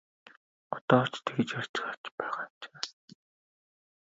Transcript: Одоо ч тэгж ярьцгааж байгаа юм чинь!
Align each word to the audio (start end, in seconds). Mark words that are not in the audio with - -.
Одоо 0.75 1.03
ч 1.11 1.13
тэгж 1.25 1.49
ярьцгааж 1.59 2.01
байгаа 2.17 2.45
юм 2.47 2.53
чинь! 2.61 2.81